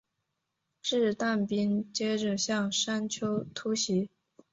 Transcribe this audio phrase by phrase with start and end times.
[0.81, 4.09] 掷弹兵接着向山丘突袭。